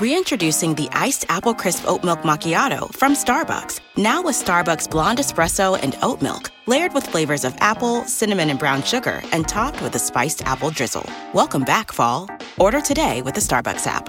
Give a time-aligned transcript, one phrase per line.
[0.00, 3.80] Reintroducing the iced apple crisp oat milk macchiato from Starbucks.
[3.98, 8.58] Now with Starbucks blonde espresso and oat milk, layered with flavors of apple, cinnamon, and
[8.58, 11.04] brown sugar, and topped with a spiced apple drizzle.
[11.34, 12.30] Welcome back, fall.
[12.58, 14.08] Order today with the Starbucks app.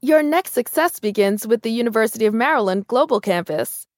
[0.00, 3.88] Your next success begins with the University of Maryland Global Campus.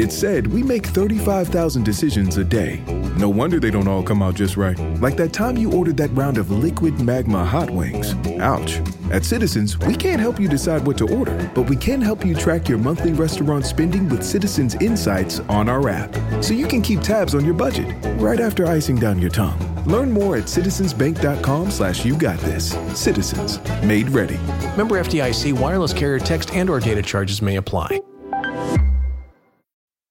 [0.00, 2.82] It said we make 35,000 decisions a day.
[3.18, 4.78] No wonder they don't all come out just right.
[4.98, 8.14] Like that time you ordered that round of liquid magma hot wings.
[8.40, 8.80] Ouch.
[9.10, 12.34] At Citizens, we can't help you decide what to order, but we can help you
[12.34, 16.16] track your monthly restaurant spending with Citizens Insights on our app.
[16.42, 19.58] So you can keep tabs on your budget right after icing down your tongue.
[19.84, 22.70] Learn more at citizensbank.com slash you got this.
[22.98, 23.58] Citizens.
[23.82, 24.38] Made ready.
[24.78, 28.00] Member FDIC wireless carrier text and or data charges may apply.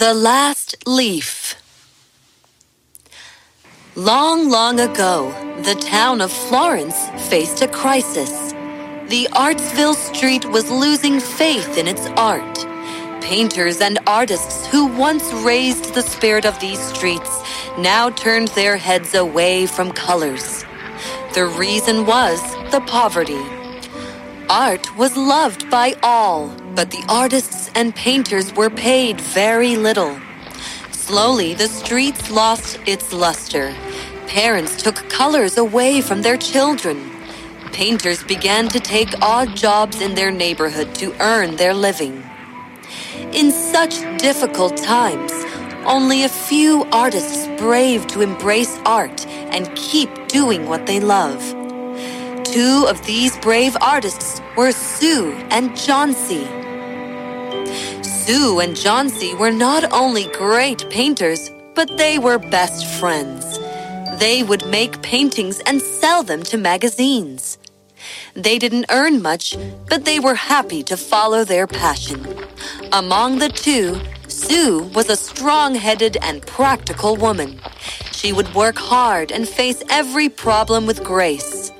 [0.00, 1.54] The Last Leaf.
[3.94, 5.30] Long, long ago,
[5.62, 8.50] the town of Florence faced a crisis.
[9.08, 12.66] The Artsville Street was losing faith in its art.
[13.22, 17.30] Painters and artists who once raised the spirit of these streets
[17.78, 20.64] now turned their heads away from colors.
[21.34, 22.40] The reason was
[22.72, 23.44] the poverty.
[24.50, 30.18] Art was loved by all, but the artists and painters were paid very little.
[30.90, 33.74] Slowly, the streets lost its luster.
[34.26, 37.10] Parents took colors away from their children.
[37.72, 42.22] Painters began to take odd jobs in their neighborhood to earn their living.
[43.32, 45.32] In such difficult times,
[45.84, 51.40] only a few artists brave to embrace art and keep doing what they love.
[52.44, 56.63] Two of these brave artists were Sue and Johnsy.
[58.04, 63.58] Sue and Johnsy were not only great painters, but they were best friends.
[64.18, 67.58] They would make paintings and sell them to magazines.
[68.34, 69.56] They didn't earn much,
[69.88, 72.26] but they were happy to follow their passion.
[72.92, 73.98] Among the two,
[74.28, 77.58] Sue was a strong headed and practical woman.
[78.12, 81.72] She would work hard and face every problem with grace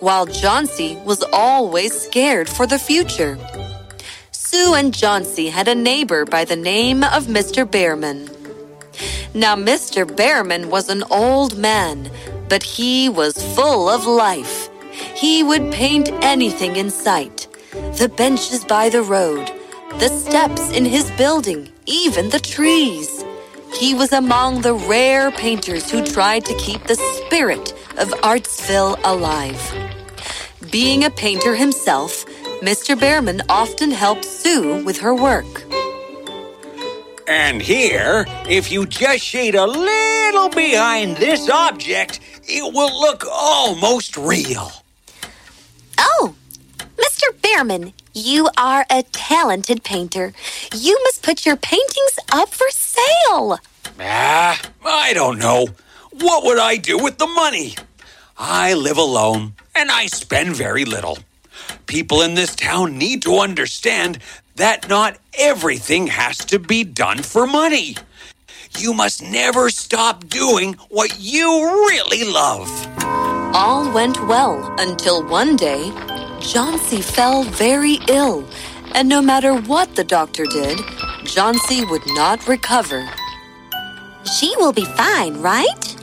[0.00, 3.38] while Johnsy was always scared for the future.
[4.50, 7.64] Sue and Johnsy had a neighbor by the name of Mr.
[7.64, 8.28] Behrman.
[9.32, 10.04] Now, Mr.
[10.04, 12.10] Behrman was an old man,
[12.48, 14.68] but he was full of life.
[15.14, 17.46] He would paint anything in sight
[17.96, 19.52] the benches by the road,
[20.00, 23.24] the steps in his building, even the trees.
[23.78, 29.62] He was among the rare painters who tried to keep the spirit of Artsville alive.
[30.72, 32.24] Being a painter himself,
[32.60, 32.98] Mr.
[32.98, 35.46] Behrman often helped Sue with her work.
[37.26, 44.18] And here, if you just shade a little behind this object, it will look almost
[44.18, 44.72] real.
[45.96, 46.34] Oh,
[46.98, 47.40] Mr.
[47.40, 50.34] Behrman, you are a talented painter.
[50.74, 53.58] You must put your paintings up for sale.
[53.98, 55.68] Ah, I don't know.
[56.12, 57.76] What would I do with the money?
[58.36, 61.18] I live alone and I spend very little.
[61.90, 64.20] People in this town need to understand
[64.54, 67.96] that not everything has to be done for money.
[68.78, 71.48] You must never stop doing what you
[71.88, 72.70] really love.
[73.56, 75.90] All went well until one day,
[76.38, 78.48] Johnsy fell very ill,
[78.94, 80.78] and no matter what the doctor did,
[81.24, 83.04] Johnsy would not recover.
[84.38, 85.96] She will be fine, right?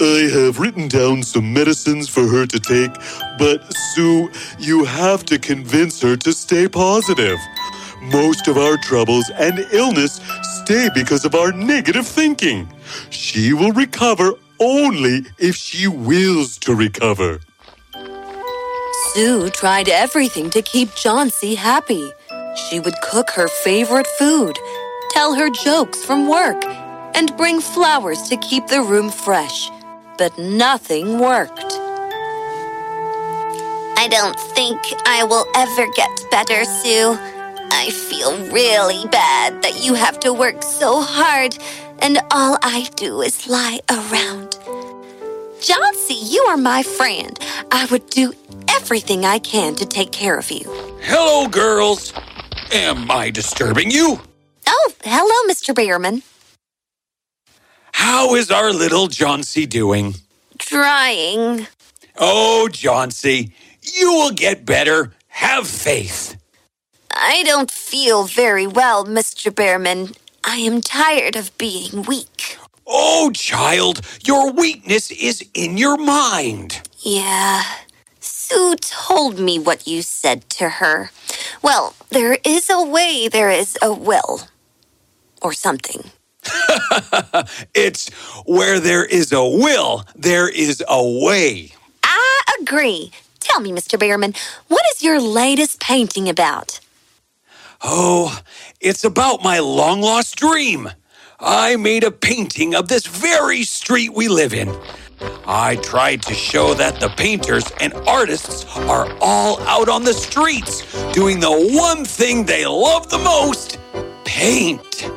[0.00, 2.90] I have written down some medicines for her to take,
[3.38, 7.38] but Sue, you have to convince her to stay positive.
[8.02, 10.20] Most of our troubles and illness
[10.62, 12.68] stay because of our negative thinking.
[13.10, 17.40] She will recover only if she wills to recover.
[19.12, 22.10] Sue tried everything to keep Johnsy happy.
[22.68, 24.58] She would cook her favorite food,
[25.10, 26.62] tell her jokes from work
[27.14, 29.70] and bring flowers to keep the room fresh.
[30.18, 31.67] But nothing worked.
[34.00, 37.18] I don't think I will ever get better, Sue.
[37.72, 41.58] I feel really bad that you have to work so hard
[41.98, 44.56] and all I do is lie around.
[45.60, 47.36] Johnsy, you are my friend.
[47.72, 48.32] I would do
[48.70, 50.62] everything I can to take care of you.
[51.02, 52.12] Hello, girls.
[52.70, 54.20] Am I disturbing you?
[54.68, 55.74] Oh, hello, Mr.
[55.74, 56.22] Behrman.
[57.90, 60.14] How is our little Johnsy doing?
[60.56, 61.66] Trying.
[62.16, 63.52] Oh, Johnsy,
[63.96, 65.12] you will get better.
[65.28, 66.36] Have faith.
[67.12, 69.54] I don't feel very well, Mr.
[69.54, 70.12] Behrman.
[70.44, 72.56] I am tired of being weak.
[72.86, 76.80] Oh, child, your weakness is in your mind.
[77.00, 77.62] Yeah.
[78.20, 81.10] Sue told me what you said to her.
[81.62, 84.42] Well, there is a way, there is a will.
[85.42, 86.10] Or something.
[87.74, 88.08] it's
[88.46, 91.72] where there is a will, there is a way.
[92.02, 93.12] I agree.
[93.48, 93.98] Tell me, Mr.
[93.98, 94.34] Behrman,
[94.68, 96.80] what is your latest painting about?
[97.82, 98.40] Oh,
[98.80, 100.90] it's about my long lost dream.
[101.40, 104.76] I made a painting of this very street we live in.
[105.46, 110.82] I tried to show that the painters and artists are all out on the streets
[111.12, 113.78] doing the one thing they love the most
[114.24, 115.10] paint.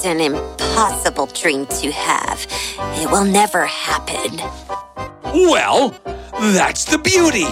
[0.00, 2.46] That's an impossible dream to have.
[2.98, 4.38] It will never happen.
[5.24, 5.90] Well,
[6.54, 7.46] that's the beauty.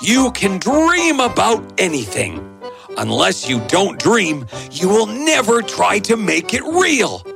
[0.00, 2.58] You can dream about anything.
[2.96, 7.26] Unless you don't dream, you will never try to make it real.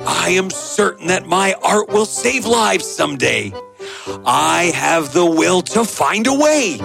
[0.00, 3.52] I am certain that my art will save lives someday.
[4.26, 6.80] I have the will to find a way.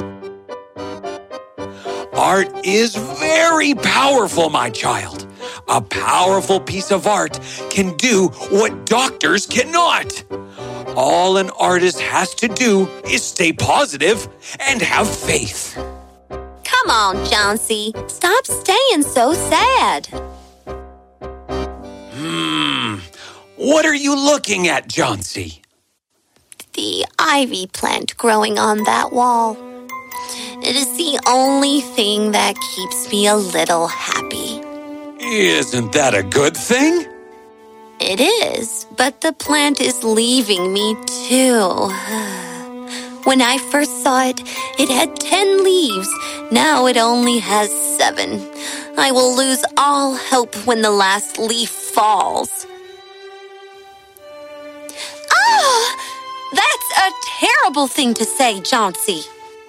[2.13, 5.25] Art is very powerful, my child.
[5.67, 7.39] A powerful piece of art
[7.69, 10.23] can do what doctors cannot.
[10.95, 14.27] All an artist has to do is stay positive
[14.59, 15.75] and have faith.
[16.85, 17.94] Come on, Johnsy.
[18.07, 20.07] Stop staying so sad.
[22.13, 22.97] Hmm.
[23.56, 25.62] What are you looking at, Johnsy?
[26.73, 29.57] The ivy plant growing on that wall.
[30.62, 34.64] It is the only thing that keeps me a little happy.
[35.19, 37.06] Isn't that a good thing?
[38.00, 40.95] It is, but the plant is leaving me
[41.29, 41.91] too.
[43.25, 44.39] When I first saw it,
[44.77, 46.07] it had 10 leaves.
[46.51, 48.39] Now it only has seven.
[49.00, 52.67] I will lose all hope when the last leaf falls.
[55.31, 55.95] Ah!
[56.53, 59.21] That's a terrible thing to say, Johnsy.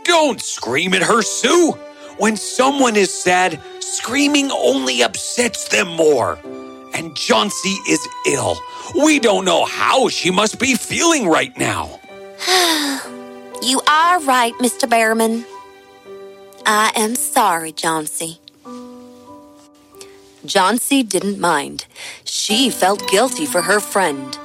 [0.04, 1.72] Don't scream at her, Sue.
[2.18, 6.38] When someone is sad, screaming only upsets them more.
[6.94, 8.56] And Johnsy is ill.
[8.94, 12.00] We don't know how she must be feeling right now.
[13.62, 14.88] You are right, Mr.
[14.88, 15.46] Behrman.
[16.66, 18.38] I am sorry, Johnsy.
[20.44, 21.86] Johnsy didn't mind.
[22.24, 24.38] She felt guilty for her friend.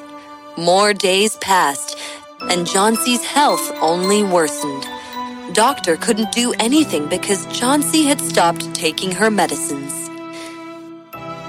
[0.58, 1.98] More days passed,
[2.50, 4.88] and Johnsy's health only worsened.
[5.54, 9.92] Doctor couldn't do anything because Johnsy had stopped taking her medicines.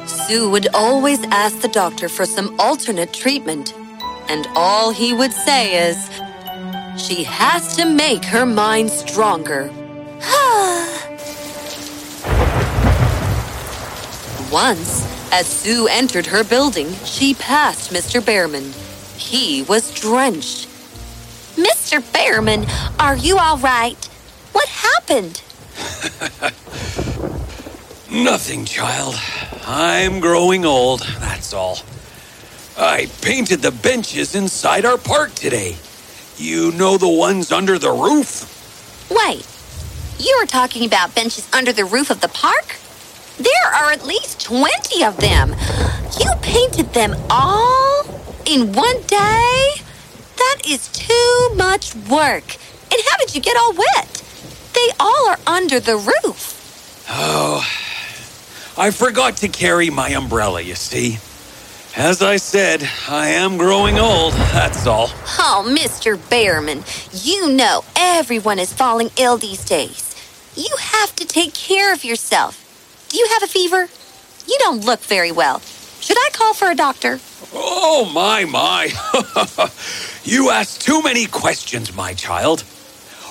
[0.06, 3.72] Sue would always ask the doctor for some alternate treatment,
[4.28, 6.10] and all he would say is,
[6.96, 9.70] she has to make her mind stronger.
[14.50, 18.24] Once, as Sue entered her building, she passed Mr.
[18.24, 18.72] Behrman.
[19.16, 20.66] He was drenched.
[21.62, 22.00] Mr.
[22.12, 22.66] Behrman,
[22.98, 23.96] are you all right?
[24.52, 25.42] What happened?
[28.10, 29.14] Nothing, child.
[29.66, 31.78] I'm growing old, that's all.
[32.76, 35.76] I painted the benches inside our park today.
[36.36, 38.48] You know the ones under the roof?
[39.10, 39.46] Wait,
[40.18, 42.76] you were talking about benches under the roof of the park?
[43.38, 45.54] There are at least 20 of them.
[46.20, 48.04] You painted them all
[48.46, 49.74] in one day?
[50.36, 52.56] That is too much work.
[52.90, 54.22] And how did you get all wet?
[54.74, 57.06] They all are under the roof.
[57.08, 57.64] Oh,
[58.76, 61.18] I forgot to carry my umbrella, you see.
[61.94, 65.08] As I said, I am growing old, that's all.
[65.38, 66.16] Oh, Mr.
[66.30, 70.14] Behrman, you know everyone is falling ill these days.
[70.56, 72.58] You have to take care of yourself.
[73.10, 73.88] Do you have a fever?
[74.46, 75.60] You don't look very well.
[76.00, 77.20] Should I call for a doctor?
[77.52, 78.88] Oh, my, my.
[80.24, 82.62] you ask too many questions, my child.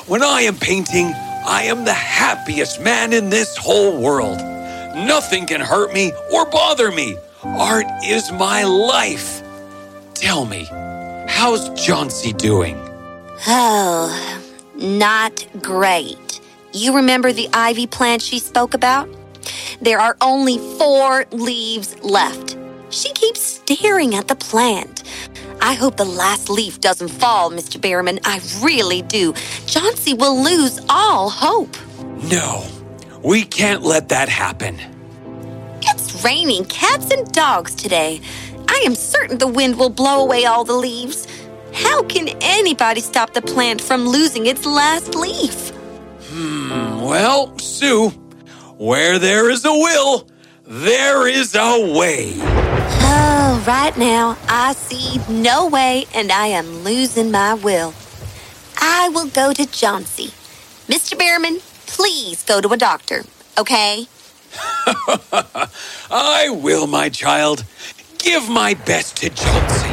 [0.08, 1.14] When I am painting,
[1.46, 4.38] I am the happiest man in this whole world.
[4.96, 7.18] Nothing can hurt me or bother me.
[7.44, 9.42] Art is my life.
[10.14, 10.66] Tell me,
[11.28, 12.78] how's Johnsy doing?
[13.48, 14.44] Oh,
[14.76, 16.42] not great.
[16.74, 19.10] You remember the ivy plant she spoke about?
[19.82, 22.58] There are only four leaves left.
[22.92, 25.04] She keeps staring at the plant.
[25.62, 27.80] I hope the last leaf doesn't fall, Mr.
[27.80, 28.20] Behrman.
[28.26, 29.34] I really do.
[29.68, 31.78] Johnsy will lose all hope.
[32.24, 32.66] No,
[33.24, 34.80] we can't let that happen.
[35.84, 38.22] It's raining cats and dogs today.
[38.68, 41.28] I am certain the wind will blow away all the leaves.
[41.74, 45.70] How can anybody stop the plant from losing its last leaf?
[46.30, 48.10] Hmm, well, Sue,
[48.78, 50.28] where there is a will,
[50.72, 52.32] there is a way.
[52.38, 57.94] Oh, right now, I see no way and I am losing my will.
[58.80, 60.28] I will go to Johnsy.
[60.88, 61.18] Mr.
[61.18, 63.26] Behrman, please go to a doctor,
[63.58, 64.08] okay?
[66.10, 67.66] I will, my child.
[68.18, 69.90] Give my best to Johnsy.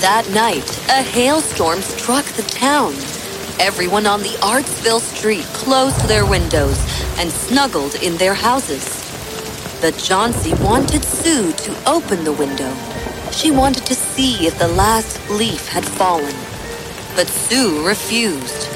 [0.00, 2.94] That night, a hailstorm struck the town.
[3.60, 6.78] Everyone on the Artsville street closed their windows
[7.18, 8.86] and snuggled in their houses.
[9.82, 12.74] But Johnsy wanted Sue to open the window.
[13.30, 16.34] She wanted to see if the last leaf had fallen.
[17.14, 18.66] But Sue refused.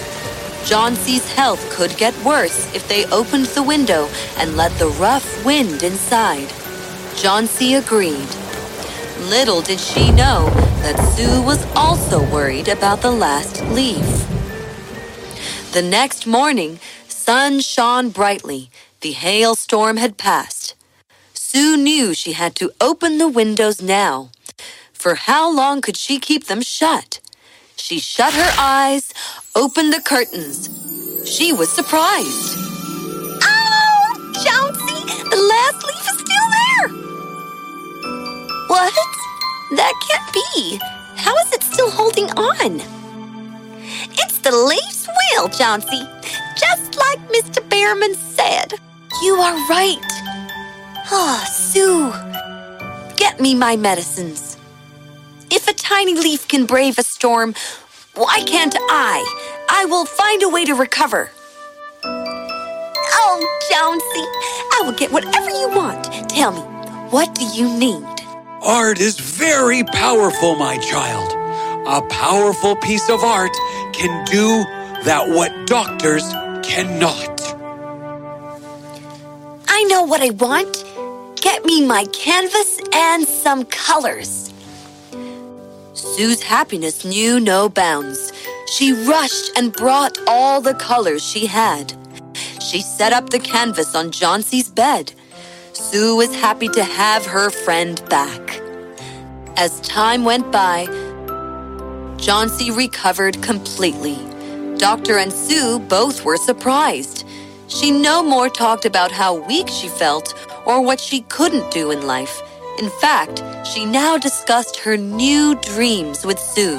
[0.67, 5.83] Johnsy's health could get worse if they opened the window and let the rough wind
[5.83, 6.53] inside.
[7.17, 8.29] Johnsy agreed.
[9.31, 10.51] Little did she know
[10.83, 14.34] that Sue was also worried about the last leaf.
[15.75, 16.79] The next morning,
[17.09, 18.71] sun shone brightly.
[19.01, 20.77] The hailstorm had passed.
[21.33, 24.31] Sue knew she had to open the windows now.
[24.93, 27.19] For how long could she keep them shut?
[27.75, 29.13] She shut her eyes,
[29.57, 30.71] opened the curtains.
[31.29, 32.55] She was surprised.
[33.43, 36.89] Oh, Johnsy, the last leaf is still there.
[38.69, 38.95] What?
[39.75, 40.79] That can't be.
[41.17, 42.94] How is it still holding on?
[44.13, 46.03] It's the leaf's will, Johnsy.
[46.57, 47.67] Just like Mr.
[47.69, 48.75] Behrman said.
[49.23, 49.99] You are right.
[51.11, 52.13] Ah, Sue.
[53.17, 54.57] Get me my medicines.
[55.51, 57.55] If a tiny leaf can brave a storm,
[58.15, 59.25] why can't I?
[59.69, 61.31] I will find a way to recover.
[62.05, 64.25] Oh, Johnsy,
[64.77, 66.05] I will get whatever you want.
[66.29, 66.61] Tell me,
[67.11, 68.05] what do you need?
[68.63, 71.44] Art is very powerful, my child.
[71.87, 73.55] A powerful piece of art
[73.93, 74.65] can do
[75.05, 76.23] that what doctors
[76.63, 77.43] cannot.
[79.69, 80.83] I know what I want.
[81.43, 84.51] Get me my canvas and some colors.
[85.93, 88.33] Sue's happiness knew no bounds.
[88.73, 91.93] She rushed and brought all the colors she had.
[92.63, 95.13] She set up the canvas on Johnsy's bed.
[95.75, 98.59] Sue was happy to have her friend back.
[99.59, 100.87] As time went by,
[102.25, 104.17] Johnsy recovered completely.
[104.79, 107.27] Doctor and Sue both were surprised.
[107.69, 110.33] She no more talked about how weak she felt
[110.65, 112.41] or what she couldn't do in life.
[112.79, 116.79] In fact, she now discussed her new dreams with Sue.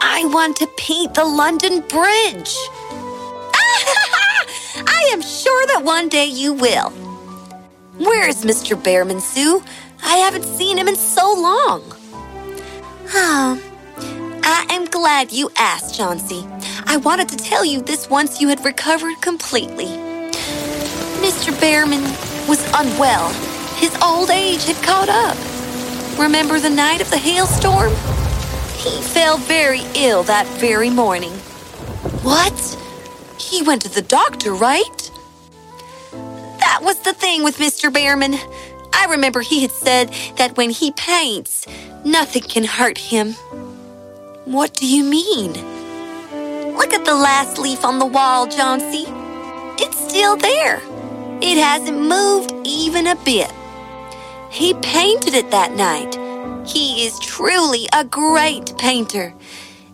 [0.00, 2.56] I want to paint the London Bridge.
[4.86, 6.88] I am sure that one day you will.
[7.98, 8.82] Where is Mr.
[8.82, 9.62] Behrman, Sue?
[10.02, 11.82] I haven't seen him in so long.
[13.12, 13.67] Oh,
[14.50, 16.42] I am glad you asked, Johnsy.
[16.86, 19.84] I wanted to tell you this once you had recovered completely.
[21.20, 21.52] Mr.
[21.60, 22.00] Behrman
[22.48, 23.28] was unwell.
[23.76, 25.36] His old age had caught up.
[26.18, 27.90] Remember the night of the hailstorm?
[28.78, 31.32] He fell very ill that very morning.
[32.22, 32.58] What?
[33.38, 35.10] He went to the doctor, right?
[36.60, 37.92] That was the thing with Mr.
[37.92, 38.36] Behrman.
[38.94, 41.66] I remember he had said that when he paints,
[42.02, 43.34] nothing can hurt him.
[44.48, 45.52] What do you mean?
[46.74, 49.04] Look at the last leaf on the wall, Johnsy.
[49.78, 50.80] It's still there.
[51.42, 53.52] It hasn't moved even a bit.
[54.50, 56.16] He painted it that night.
[56.66, 59.34] He is truly a great painter.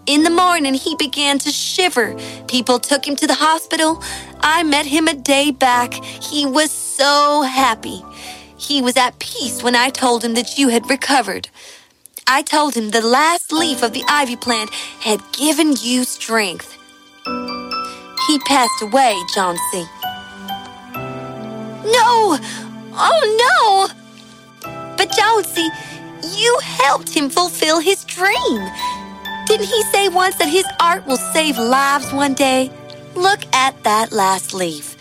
[0.06, 2.14] In the morning, he began to shiver.
[2.46, 4.04] People took him to the hospital.
[4.38, 5.94] I met him a day back.
[5.94, 8.04] He was so happy.
[8.56, 11.48] He was at peace when I told him that you had recovered.
[12.26, 16.76] I told him the last leaf of the ivy plant had given you strength.
[18.26, 19.84] He passed away, Johnsy.
[21.84, 22.38] No!
[22.96, 23.88] Oh no!
[24.96, 25.68] But Johnsy,
[26.38, 28.70] you helped him fulfill his dream.
[29.46, 32.70] Didn't he say once that his art will save lives one day?
[33.14, 34.96] Look at that last leaf.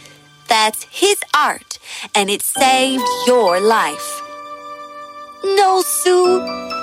[0.49, 1.79] That's his art,
[2.13, 4.21] and it saved your life.
[5.43, 6.82] No, Sue.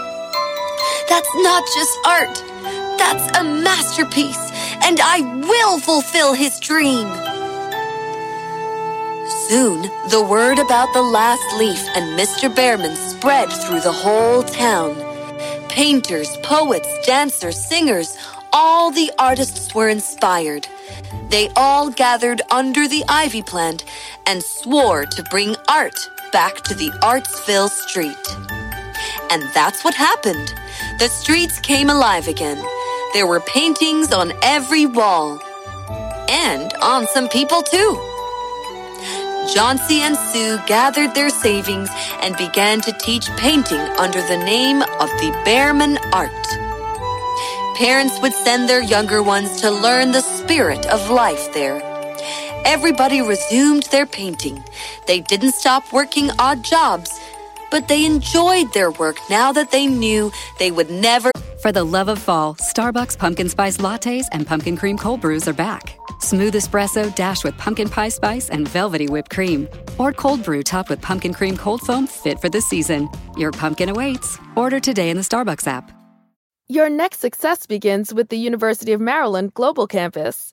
[1.11, 2.37] That's not just art.
[2.97, 4.52] That's a masterpiece,
[4.85, 7.09] and I will fulfill his dream.
[9.49, 12.55] Soon, the word about the last leaf and Mr.
[12.55, 14.95] Behrman spread through the whole town.
[15.69, 18.17] Painters, poets, dancers, singers,
[18.52, 20.69] all the artists were inspired.
[21.29, 23.85] They all gathered under the ivy plant
[24.26, 25.99] and swore to bring art
[26.33, 28.37] back to the Artsville street.
[29.33, 30.55] And that's what happened.
[31.00, 32.62] The streets came alive again.
[33.14, 35.40] There were paintings on every wall.
[36.28, 37.97] And on some people too.
[39.54, 41.88] Johnsy and Sue gathered their savings
[42.21, 46.47] and began to teach painting under the name of the Behrman Art.
[47.78, 51.80] Parents would send their younger ones to learn the spirit of life there.
[52.66, 54.62] Everybody resumed their painting.
[55.07, 57.19] They didn't stop working odd jobs,
[57.70, 61.30] but they enjoyed their work now that they knew they would never.
[61.62, 65.52] For the love of fall, Starbucks pumpkin spice lattes and pumpkin cream cold brews are
[65.52, 65.96] back.
[66.20, 69.68] Smooth espresso dashed with pumpkin pie spice and velvety whipped cream.
[69.98, 73.08] Or cold brew topped with pumpkin cream cold foam fit for the season.
[73.36, 74.38] Your pumpkin awaits.
[74.56, 75.90] Order today in the Starbucks app.
[76.68, 80.52] Your next success begins with the University of Maryland Global Campus.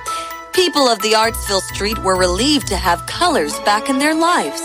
[0.53, 4.61] people of the Artsville Street were relieved to have colors back in their lives.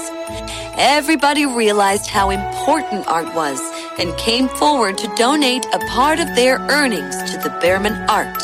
[0.76, 3.60] Everybody realized how important art was
[3.98, 8.42] and came forward to donate a part of their earnings to the Behrman Art.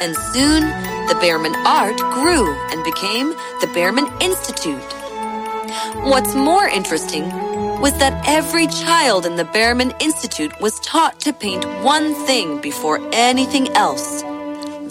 [0.00, 0.62] And soon,
[1.08, 3.28] the Behrman Art grew and became
[3.60, 4.82] the Behrman Institute.
[6.02, 7.24] What's more interesting
[7.80, 12.98] was that every child in the Behrman Institute was taught to paint one thing before
[13.12, 14.22] anything else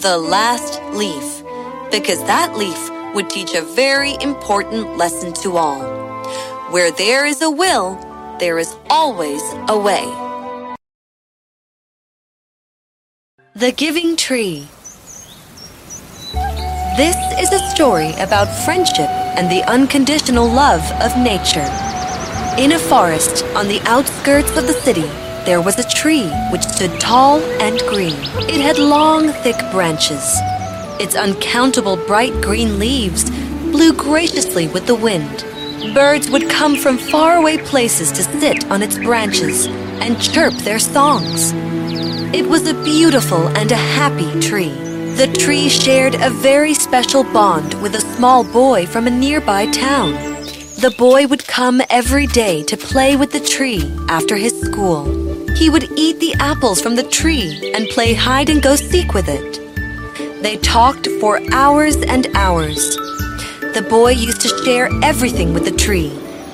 [0.04, 1.43] the last leaf,
[1.90, 5.80] because that leaf would teach a very important lesson to all.
[6.70, 7.96] Where there is a will,
[8.40, 10.04] there is always a way.
[13.54, 14.66] The Giving Tree.
[16.96, 21.68] This is a story about friendship and the unconditional love of nature.
[22.58, 25.08] In a forest on the outskirts of the city,
[25.44, 28.16] there was a tree which stood tall and green.
[28.48, 30.40] It had long, thick branches.
[31.00, 33.28] Its uncountable bright green leaves
[33.72, 35.44] blew graciously with the wind.
[35.92, 41.52] Birds would come from faraway places to sit on its branches and chirp their songs.
[42.32, 44.72] It was a beautiful and a happy tree.
[45.16, 50.12] The tree shared a very special bond with a small boy from a nearby town.
[50.80, 55.04] The boy would come every day to play with the tree after his school.
[55.54, 59.28] He would eat the apples from the tree and play hide and go seek with
[59.28, 59.63] it.
[60.44, 62.96] They talked for hours and hours.
[63.76, 66.10] The boy used to share everything with the tree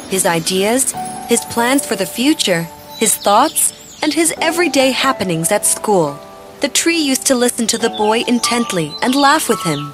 [0.08, 0.94] his ideas,
[1.26, 6.16] his plans for the future, his thoughts, and his everyday happenings at school.
[6.60, 9.92] The tree used to listen to the boy intently and laugh with him.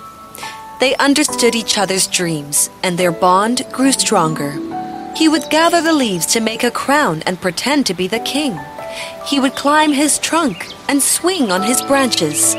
[0.78, 4.52] They understood each other's dreams, and their bond grew stronger.
[5.16, 8.60] He would gather the leaves to make a crown and pretend to be the king.
[9.24, 12.54] He would climb his trunk and swing on his branches.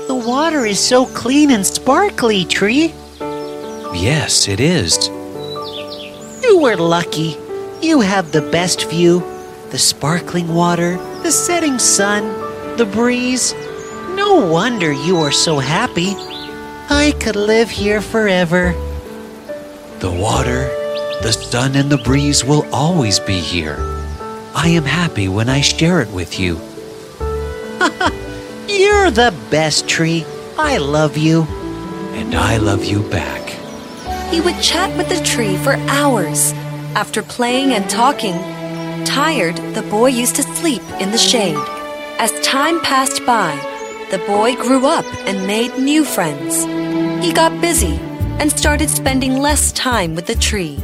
[0.09, 2.93] The water is so clean and sparkly, Tree.
[3.93, 5.07] Yes, it is.
[6.43, 7.37] You were lucky.
[7.81, 9.23] You have the best view
[9.69, 12.23] the sparkling water, the setting sun,
[12.77, 13.53] the breeze.
[14.15, 16.15] No wonder you are so happy.
[16.89, 18.73] I could live here forever.
[19.99, 20.69] The water,
[21.21, 23.77] the sun, and the breeze will always be here.
[24.55, 26.55] I am happy when I share it with you.
[28.67, 30.25] You're the best tree.
[30.57, 31.43] I love you.
[32.13, 33.49] And I love you back.
[34.29, 36.53] He would chat with the tree for hours.
[36.95, 38.33] After playing and talking,
[39.05, 41.57] tired, the boy used to sleep in the shade.
[42.17, 43.55] As time passed by,
[44.11, 46.65] the boy grew up and made new friends.
[47.23, 47.97] He got busy
[48.39, 50.79] and started spending less time with the tree.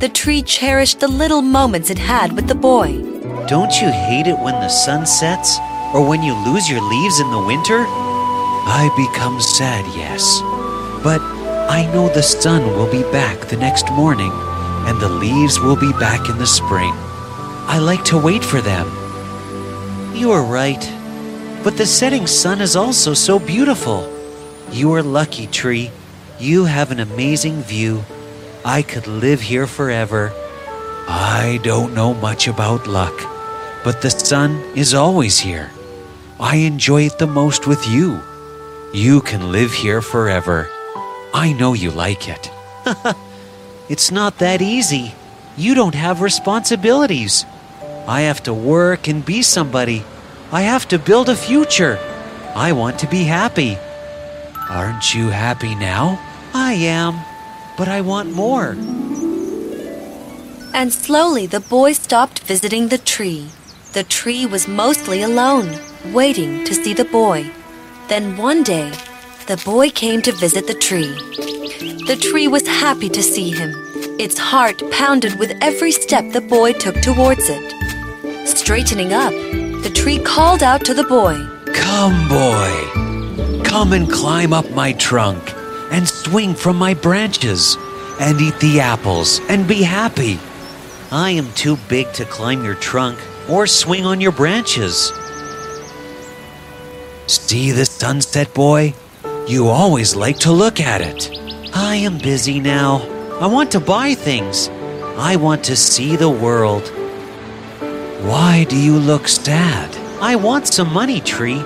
[0.00, 3.02] The tree cherished the little moments it had with the boy.
[3.46, 5.58] Don't you hate it when the sun sets?
[5.92, 7.84] Or when you lose your leaves in the winter?
[7.84, 10.40] I become sad, yes.
[11.04, 11.20] But
[11.68, 14.32] I know the sun will be back the next morning
[14.88, 16.94] and the leaves will be back in the spring.
[17.68, 18.86] I like to wait for them.
[20.16, 20.80] You are right.
[21.62, 24.10] But the setting sun is also so beautiful.
[24.72, 25.90] You are lucky, tree.
[26.38, 28.02] You have an amazing view.
[28.64, 30.32] I could live here forever.
[31.08, 33.14] I don't know much about luck,
[33.84, 35.70] but the sun is always here.
[36.38, 38.20] I enjoy it the most with you.
[38.92, 40.68] You can live here forever.
[41.32, 42.50] I know you like it.
[43.88, 45.14] it's not that easy.
[45.56, 47.46] You don't have responsibilities.
[48.06, 50.04] I have to work and be somebody.
[50.52, 51.98] I have to build a future.
[52.54, 53.78] I want to be happy.
[54.68, 56.18] Aren't you happy now?
[56.52, 57.14] I am,
[57.80, 58.76] but I want more.
[60.74, 63.48] And slowly the boy stopped visiting the tree.
[63.94, 65.78] The tree was mostly alone,
[66.12, 67.50] waiting to see the boy.
[68.08, 68.92] Then one day,
[69.46, 71.14] the boy came to visit the tree.
[72.10, 73.72] The tree was happy to see him.
[74.20, 77.66] Its heart pounded with every step the boy took towards it.
[78.46, 79.32] Straightening up,
[79.84, 81.34] the tree called out to the boy
[81.72, 83.62] Come, boy.
[83.64, 85.59] Come and climb up my trunk
[85.90, 87.76] and swing from my branches
[88.20, 90.38] and eat the apples and be happy.
[91.10, 95.12] I am too big to climb your trunk or swing on your branches.
[97.26, 98.94] See the sunset, boy?
[99.46, 101.30] You always like to look at it.
[101.74, 102.98] I am busy now.
[103.40, 104.68] I want to buy things.
[105.16, 106.88] I want to see the world.
[108.22, 109.96] Why do you look sad?
[110.20, 111.58] I want some money, Tree.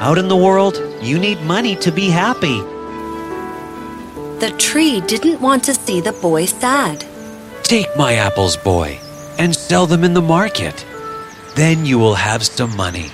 [0.00, 2.62] Out in the world, you need money to be happy.
[4.40, 7.04] The tree didn't want to see the boy sad.
[7.64, 9.00] Take my apples, boy,
[9.36, 10.86] and sell them in the market.
[11.56, 13.10] Then you will have some money.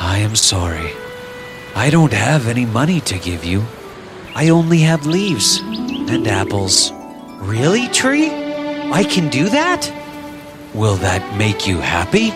[0.00, 0.92] I am sorry.
[1.76, 3.62] I don't have any money to give you.
[4.34, 6.92] I only have leaves and apples.
[7.42, 8.30] Really, Tree?
[8.30, 9.92] I can do that?
[10.72, 12.32] Will that make you happy?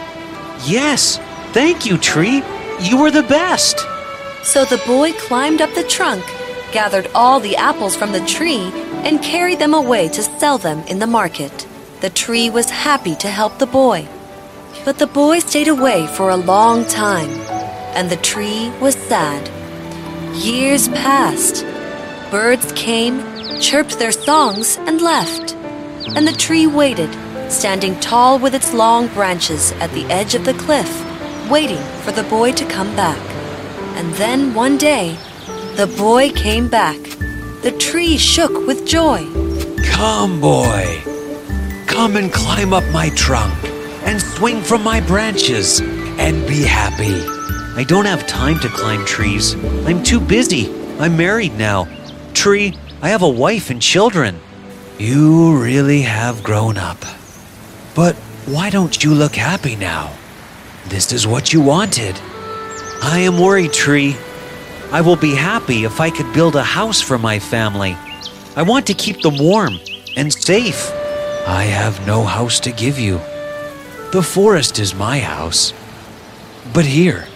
[0.71, 1.19] Yes.
[1.53, 2.43] Thank you, Tree.
[2.81, 3.87] You were the best.
[4.43, 6.25] So the boy climbed up the trunk,
[6.73, 8.71] gathered all the apples from the tree,
[9.05, 11.67] and carried them away to sell them in the market.
[12.01, 14.09] The tree was happy to help the boy.
[14.85, 17.31] But the boy stayed away for a long time,
[17.95, 19.51] and the tree was sad.
[20.35, 21.65] Years passed.
[22.31, 23.21] Birds came,
[23.61, 25.55] chirped their songs, and left.
[26.17, 27.11] And the tree waited,
[27.51, 30.91] standing tall with its long branches at the edge of the cliff,
[31.51, 33.19] waiting for the boy to come back.
[33.97, 35.19] And then one day,
[35.79, 37.01] the boy came back.
[37.63, 39.25] The tree shook with joy.
[39.85, 41.01] Come, boy.
[41.87, 43.55] Come and climb up my trunk
[44.03, 45.79] and swing from my branches
[46.19, 47.15] and be happy.
[47.81, 49.55] I don't have time to climb trees.
[49.87, 50.69] I'm too busy.
[50.99, 51.87] I'm married now.
[52.35, 54.41] Tree, I have a wife and children.
[54.99, 56.99] You really have grown up.
[57.95, 60.13] But why don't you look happy now?
[60.89, 62.19] This is what you wanted.
[63.01, 64.17] I am worried, Tree.
[64.91, 67.95] I will be happy if I could build a house for my family.
[68.57, 69.79] I want to keep them warm
[70.17, 70.91] and safe.
[71.47, 73.19] I have no house to give you.
[74.13, 75.75] The forest is my house.
[76.73, 77.29] But here,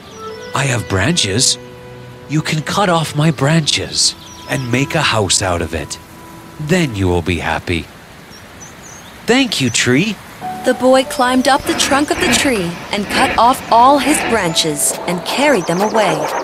[0.55, 1.59] I have branches.
[2.31, 4.15] You can cut off my branches
[4.49, 5.99] and make a house out of it.
[6.59, 7.83] Then you will be happy.
[9.27, 10.17] Thank you, Tree.
[10.65, 14.95] The boy climbed up the trunk of the tree and cut off all his branches
[15.07, 16.41] and carried them away.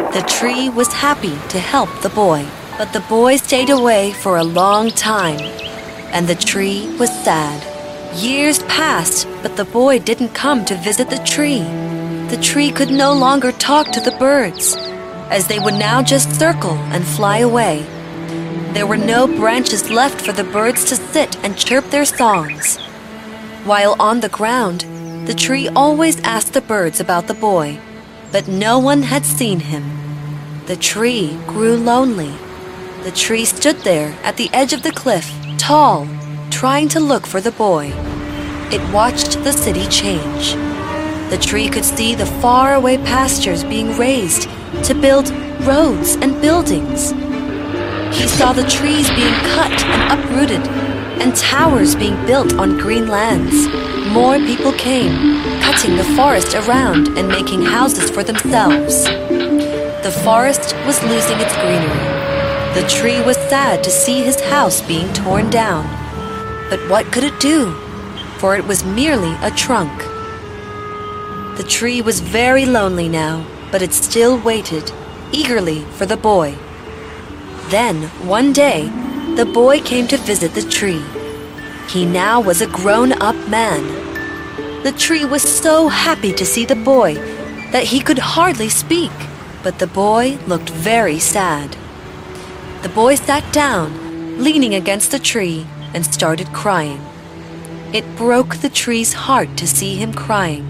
[0.00, 2.46] The tree was happy to help the boy,
[2.78, 5.38] but the boy stayed away for a long time,
[6.10, 7.62] and the tree was sad.
[8.16, 11.62] Years passed, but the boy didn't come to visit the tree.
[12.28, 14.74] The tree could no longer talk to the birds,
[15.28, 17.84] as they would now just circle and fly away.
[18.72, 22.78] There were no branches left for the birds to sit and chirp their songs.
[23.64, 24.86] While on the ground,
[25.26, 27.78] the tree always asked the birds about the boy,
[28.32, 29.84] but no one had seen him.
[30.66, 32.32] The tree grew lonely.
[33.02, 36.06] The tree stood there at the edge of the cliff, tall,
[36.50, 37.92] trying to look for the boy.
[38.72, 40.54] It watched the city change.
[41.30, 44.48] The tree could see the faraway pastures being raised
[44.84, 45.30] to build
[45.62, 47.10] roads and buildings.
[48.16, 50.79] He saw the trees being cut and uprooted
[51.20, 53.68] and towers being built on green lands.
[54.08, 59.04] More people came, cutting the forest around and making houses for themselves.
[59.04, 62.20] The forest was losing its greenery.
[62.74, 65.84] The tree was sad to see his house being torn down.
[66.70, 67.72] But what could it do?
[68.38, 69.96] For it was merely a trunk.
[71.58, 74.90] The tree was very lonely now, but it still waited,
[75.32, 76.56] eagerly, for the boy.
[77.68, 78.90] Then, one day,
[79.36, 81.02] the boy came to visit the tree.
[81.88, 83.82] He now was a grown up man.
[84.82, 87.14] The tree was so happy to see the boy
[87.72, 89.12] that he could hardly speak,
[89.62, 91.76] but the boy looked very sad.
[92.82, 97.00] The boy sat down, leaning against the tree, and started crying.
[97.92, 100.66] It broke the tree's heart to see him crying.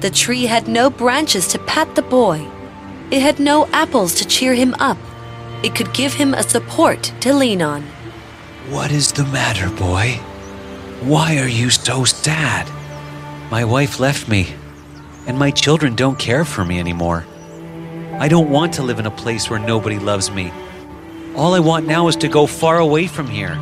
[0.00, 2.46] The tree had no branches to pat the boy.
[3.10, 4.98] It had no apples to cheer him up.
[5.62, 7.82] It could give him a support to lean on.
[8.70, 10.20] What is the matter, boy?
[11.00, 12.70] Why are you so sad?
[13.50, 14.54] My wife left me,
[15.26, 17.26] and my children don't care for me anymore.
[18.20, 20.52] I don't want to live in a place where nobody loves me.
[21.34, 23.56] All I want now is to go far away from here.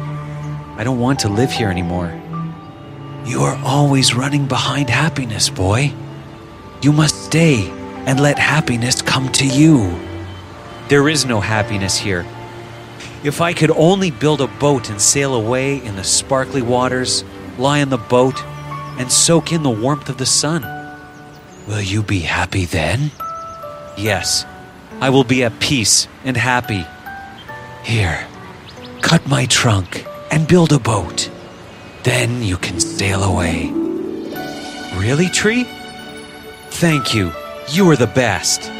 [0.76, 2.12] I don't want to live here anymore.
[3.24, 5.92] You are always running behind happiness, boy.
[6.82, 7.68] You must stay
[8.06, 10.05] and let happiness come to you.
[10.88, 12.24] There is no happiness here.
[13.24, 17.24] If I could only build a boat and sail away in the sparkly waters,
[17.58, 18.40] lie in the boat,
[18.98, 20.62] and soak in the warmth of the sun.
[21.66, 23.10] Will you be happy then?
[23.96, 24.46] Yes,
[25.00, 26.86] I will be at peace and happy.
[27.82, 28.24] Here,
[29.00, 31.28] cut my trunk and build a boat.
[32.04, 33.72] Then you can sail away.
[34.96, 35.64] Really, Tree?
[36.70, 37.32] Thank you.
[37.70, 38.70] You are the best.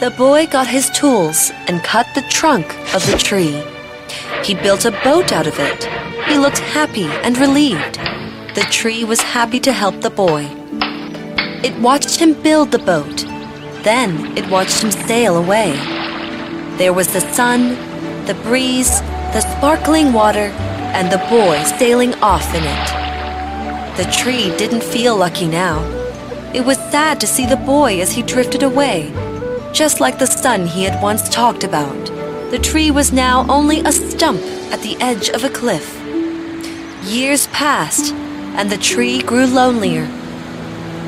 [0.00, 3.60] The boy got his tools and cut the trunk of the tree.
[4.44, 5.84] He built a boat out of it.
[6.28, 7.96] He looked happy and relieved.
[8.54, 10.46] The tree was happy to help the boy.
[11.64, 13.24] It watched him build the boat.
[13.82, 15.72] Then it watched him sail away.
[16.76, 17.70] There was the sun,
[18.26, 19.00] the breeze,
[19.34, 20.52] the sparkling water,
[20.94, 23.96] and the boy sailing off in it.
[23.96, 25.82] The tree didn't feel lucky now.
[26.54, 29.12] It was sad to see the boy as he drifted away,
[29.78, 32.04] just like the sun he had once talked about.
[32.50, 35.86] The tree was now only a stump at the edge of a cliff.
[37.04, 38.12] Years passed,
[38.58, 40.06] and the tree grew lonelier.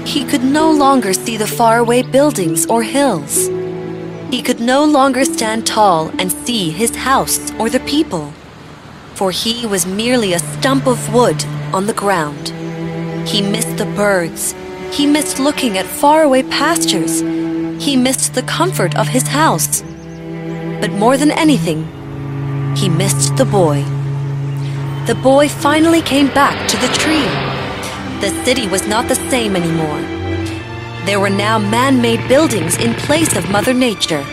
[0.07, 3.49] He could no longer see the faraway buildings or hills.
[4.31, 8.33] He could no longer stand tall and see his house or the people,
[9.15, 12.51] for he was merely a stump of wood on the ground.
[13.27, 14.55] He missed the birds.
[14.93, 17.21] He missed looking at faraway pastures.
[17.81, 19.81] He missed the comfort of his house.
[20.83, 21.81] But more than anything,
[22.77, 23.85] he missed the boy.
[25.07, 27.31] The boy finally came back to the tree.
[28.21, 30.01] The city was not the same anymore.
[31.07, 34.25] There were now man made buildings in place of Mother Nature.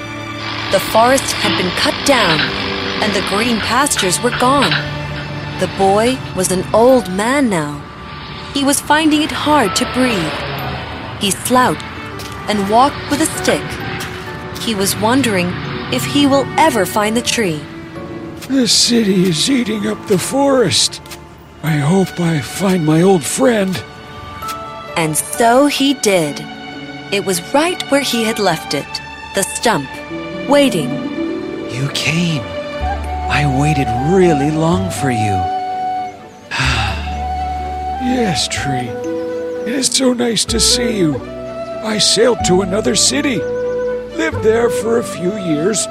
[0.73, 2.41] The forest had been cut down,
[3.01, 4.73] and the green pastures were gone.
[5.61, 7.81] The boy was an old man now.
[8.53, 10.37] He was finding it hard to breathe.
[11.21, 11.86] He slouched
[12.47, 13.63] and walked with a stick.
[14.61, 15.49] He was wondering
[15.93, 17.61] if he will ever find the tree.
[18.49, 21.01] The city is eating up the forest.
[21.63, 23.75] I hope I find my old friend.
[24.95, 26.39] And so he did.
[27.11, 28.87] It was right where he had left it
[29.35, 29.87] the stump,
[30.49, 30.89] waiting.
[31.69, 32.41] You came.
[33.29, 35.37] I waited really long for you.
[38.01, 38.89] yes, Tree.
[39.69, 41.36] It is so nice to see you.
[41.83, 43.37] I sailed to another city.
[43.37, 45.85] Lived there for a few years.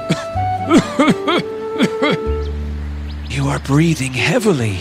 [3.29, 4.77] you are breathing heavily.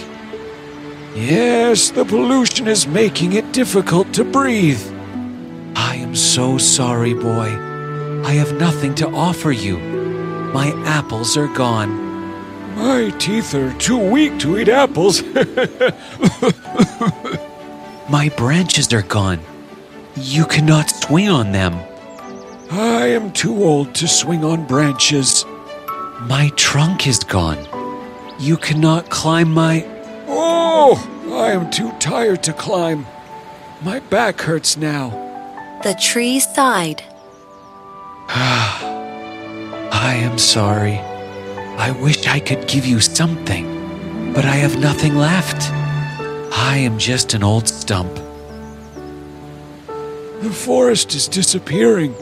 [1.14, 4.82] Yes, the pollution is making it difficult to breathe.
[5.74, 7.48] I am so sorry, boy.
[8.24, 9.78] I have nothing to offer you.
[9.78, 12.04] My apples are gone.
[12.74, 15.22] My teeth are too weak to eat apples.
[18.08, 19.40] My branches are gone.
[20.18, 21.74] You cannot swing on them.
[22.70, 25.44] I am too old to swing on branches.
[26.22, 27.58] My trunk is gone.
[28.38, 29.84] You cannot climb my.
[30.26, 30.96] Oh,
[31.34, 33.06] I am too tired to climb.
[33.82, 35.10] My back hurts now.
[35.82, 37.02] The tree sighed.
[38.28, 40.96] I am sorry.
[41.76, 45.70] I wish I could give you something, but I have nothing left.
[46.56, 48.25] I am just an old stump.
[50.42, 52.14] The forest is disappearing.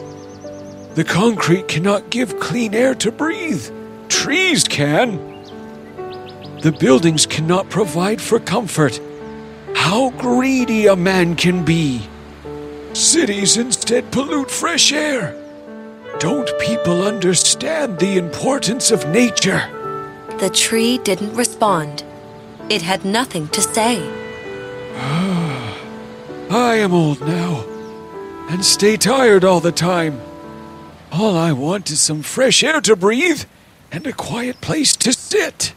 [0.95, 3.69] The concrete cannot give clean air to breathe.
[4.07, 5.17] Trees can.
[6.61, 9.01] The buildings cannot provide for comfort.
[9.75, 12.07] How greedy a man can be!
[12.93, 15.35] Cities instead pollute fresh air.
[16.19, 19.61] Don't people understand the importance of nature?
[20.39, 22.05] The tree didn't respond.
[22.69, 23.97] It had nothing to say.
[26.49, 27.74] I am old now.
[28.49, 30.21] And stay tired all the time.
[31.11, 33.43] All I want is some fresh air to breathe
[33.91, 35.73] and a quiet place to sit.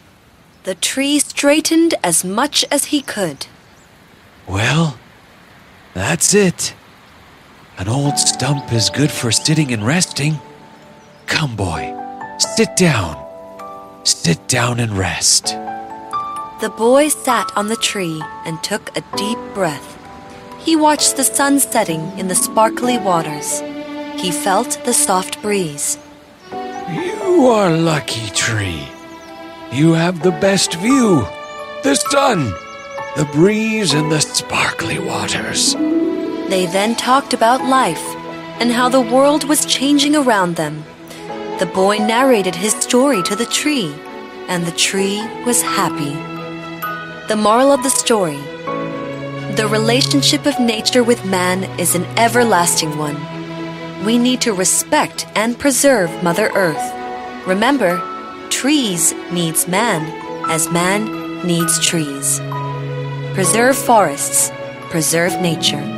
[0.64, 3.46] The tree straightened as much as he could.
[4.46, 4.98] Well,
[5.94, 6.74] that's it.
[7.78, 10.38] An old stump is good for sitting and resting.
[11.26, 11.94] Come, boy,
[12.38, 13.24] sit down.
[14.04, 15.46] Sit down and rest.
[16.60, 19.97] The boy sat on the tree and took a deep breath.
[20.58, 23.60] He watched the sun setting in the sparkly waters.
[24.16, 25.96] He felt the soft breeze.
[26.52, 28.88] You are lucky, tree.
[29.72, 31.26] You have the best view.
[31.84, 32.52] The sun,
[33.16, 35.74] the breeze, and the sparkly waters.
[36.50, 38.04] They then talked about life
[38.60, 40.82] and how the world was changing around them.
[41.60, 43.94] The boy narrated his story to the tree,
[44.48, 46.14] and the tree was happy.
[47.28, 48.40] The moral of the story
[49.56, 53.16] The relationship of nature with man is an everlasting one.
[54.04, 57.46] We need to respect and preserve Mother Earth.
[57.46, 58.00] Remember,
[58.50, 60.02] trees needs man
[60.48, 62.40] as man needs trees.
[63.34, 64.52] Preserve forests,
[64.90, 65.97] preserve nature.